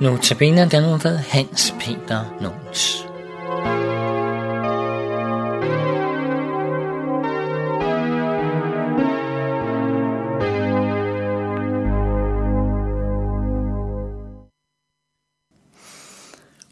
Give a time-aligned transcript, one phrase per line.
[0.00, 3.06] Nu tabiner den ved Hans Peter Nons.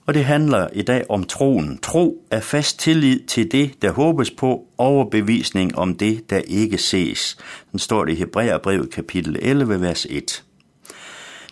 [0.06, 1.78] Og det handler i dag om troen.
[1.82, 7.36] Tro er fast tillid til det, der håbes på, overbevisning om det, der ikke ses.
[7.72, 10.42] Den står det i Hebræerbrevet kapitel 11, vers 1.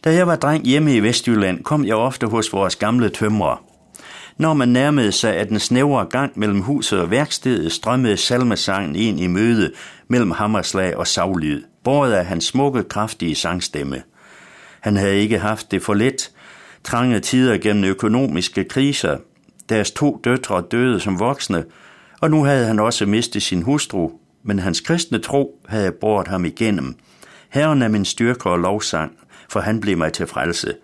[0.04, 3.64] Da jeg var dreng hjemme i Vestjylland, kom jeg ofte hos vores gamle tømrer.
[4.36, 9.20] Når man nærmede sig af den snævre gang mellem huset og værkstedet, strømmede salmesangen ind
[9.20, 9.72] i møde
[10.08, 14.02] mellem hammerslag og savlyd, båret af hans smukke, kraftige sangstemme.
[14.80, 16.30] Han havde ikke haft det for let,
[16.84, 19.18] trange tider gennem økonomiske kriser.
[19.68, 21.64] Deres to døtre døde som voksne,
[22.20, 24.10] og nu havde han også mistet sin hustru,
[24.42, 26.96] men hans kristne tro havde båret ham igennem.
[27.54, 29.12] Herren er min styrke og lovsang,
[29.48, 30.74] for han blev mig til frelse.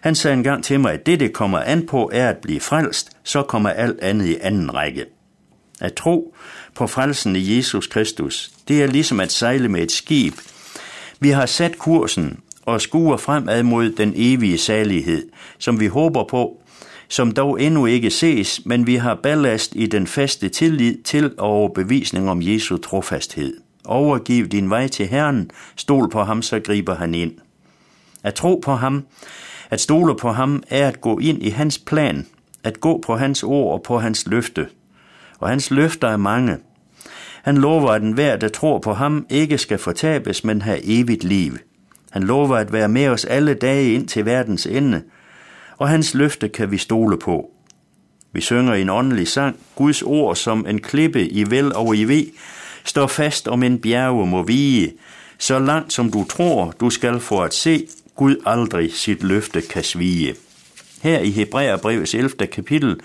[0.00, 3.10] Han sagde engang til mig, at det, det kommer an på, er at blive frelst,
[3.24, 5.04] så kommer alt andet i anden række.
[5.80, 6.34] At tro
[6.74, 10.34] på frelsen i Jesus Kristus, det er ligesom at sejle med et skib.
[11.20, 16.62] Vi har sat kursen og skuer fremad mod den evige salighed, som vi håber på,
[17.08, 22.30] som dog endnu ikke ses, men vi har ballast i den faste tillid til overbevisning
[22.30, 23.67] om Jesu trofasthed.
[23.88, 27.32] Overgiv din vej til Herren, stol på ham, så griber han ind.
[28.22, 29.06] At tro på ham,
[29.70, 32.26] at stole på ham, er at gå ind i hans plan,
[32.64, 34.68] at gå på hans ord og på hans løfte.
[35.38, 36.56] Og hans løfter er mange.
[37.42, 41.52] Han lover, at enhver, der tror på ham, ikke skal fortabes, men have evigt liv.
[42.10, 45.02] Han lover at være med os alle dage ind til verdens ende,
[45.78, 47.50] og hans løfte kan vi stole på.
[48.32, 52.26] Vi synger en åndelig sang, Guds ord som en klippe i vel og i ved,
[52.88, 54.92] står fast om en bjerge må vige,
[55.38, 59.84] så langt som du tror, du skal få at se, Gud aldrig sit løfte kan
[59.84, 60.34] svige.
[61.02, 62.46] Her i Hebræerbrevets 11.
[62.46, 63.00] kapitel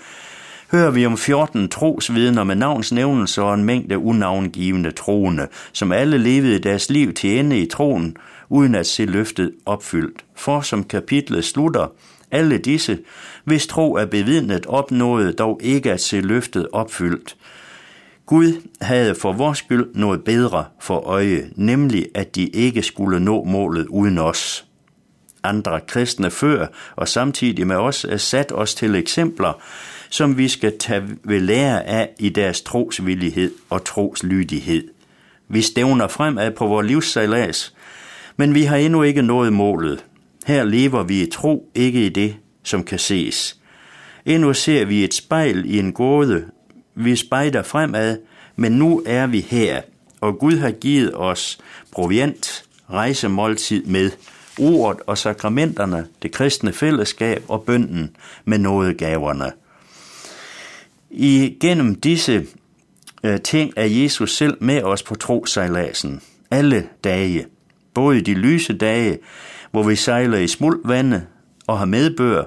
[0.72, 6.58] hører vi om 14 trosvidner med navnsnævnelse og en mængde unavngivende troende, som alle levede
[6.58, 8.16] deres liv til ende i troen,
[8.48, 10.24] uden at se løftet opfyldt.
[10.36, 11.92] For som kapitlet slutter,
[12.30, 12.98] alle disse,
[13.44, 17.36] hvis tro er bevidnet, opnåede dog ikke at se løftet opfyldt.
[18.26, 23.44] Gud havde for vores skyld noget bedre for øje, nemlig at de ikke skulle nå
[23.44, 24.64] målet uden os.
[25.42, 29.62] Andre kristne før og samtidig med os er sat os til eksempler,
[30.10, 34.88] som vi skal tage ved lære af i deres trosvillighed og troslydighed.
[35.48, 37.74] Vi stævner fremad på vores livssejlads,
[38.36, 40.04] men vi har endnu ikke nået målet.
[40.46, 43.60] Her lever vi i tro, ikke i det, som kan ses.
[44.26, 46.44] Endnu ser vi et spejl i en gåde.
[46.94, 48.18] Vi spejder fremad,
[48.56, 49.82] men nu er vi her,
[50.20, 51.58] og Gud har givet os
[51.92, 54.10] proviant, rejsemåltid med,
[54.58, 59.52] ordet og sakramenterne, det kristne fællesskab og bønden med nådegaverne.
[61.60, 62.46] gennem disse
[63.24, 67.46] øh, ting er Jesus selv med os på trosejladsen, alle dage
[67.94, 69.18] både i de lyse dage,
[69.70, 71.26] hvor vi sejler i smuldvande
[71.66, 72.44] og har medbør,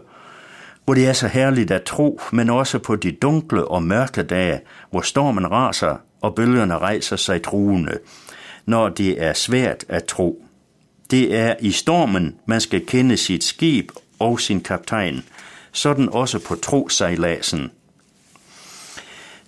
[0.87, 4.61] hvor det er så herligt at tro, men også på de dunkle og mørke dage,
[4.91, 7.99] hvor stormen raser og bølgerne rejser sig truende,
[8.65, 10.45] når det er svært at tro.
[11.11, 15.23] Det er i stormen, man skal kende sit skib og sin kaptajn,
[15.71, 17.71] sådan også på trosejladsen.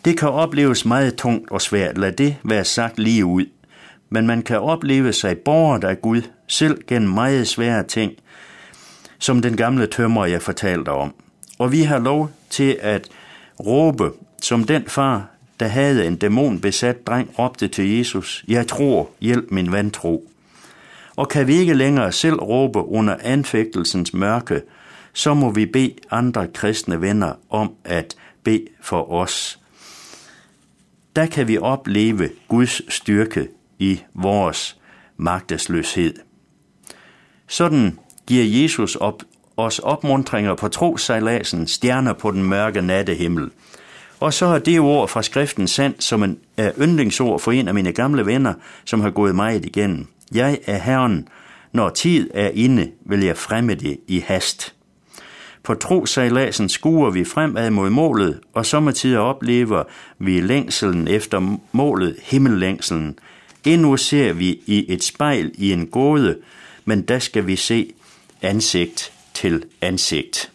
[0.06, 3.46] Det kan opleves meget tungt og svært, lad det være sagt lige ud
[4.10, 8.14] men man kan opleve sig borget af Gud, selv gennem meget svære ting,
[9.20, 11.14] som den gamle tømmer, jeg fortalte om.
[11.60, 13.10] Og vi har lov til at
[13.60, 14.12] råbe,
[14.42, 15.28] som den far,
[15.60, 20.30] der havde en dæmonbesat dreng, råbte til Jesus, jeg tror, hjælp min vantro.
[21.16, 24.62] Og kan vi ikke længere selv råbe under anfægtelsens mørke,
[25.14, 29.60] så må vi bede andre kristne venner om at bede for os.
[31.16, 33.48] Der kan vi opleve Guds styrke
[33.80, 34.78] i vores
[35.18, 36.14] magtesløshed.
[37.48, 39.24] Sådan giver Jesus op,
[39.60, 43.52] os opmuntringer på trosejladsen, stjerner på den mørke nattehimmel.
[44.20, 47.74] Og så er det ord fra skriften sandt som en er yndlingsord for en af
[47.74, 48.54] mine gamle venner,
[48.86, 50.08] som har gået meget igennem.
[50.34, 51.28] Jeg er Herren.
[51.72, 54.74] Når tid er inde, vil jeg fremme det i hast.
[55.64, 59.84] På trosejladsen skuer vi fremad mod målet, og samtidig oplever
[60.20, 63.20] vi længselen efter målet, himmellængselen,
[63.66, 66.38] Endnu ser vi i et spejl i en gåde,
[66.86, 67.94] men der skal vi se
[68.42, 70.52] ansigt til ansigt.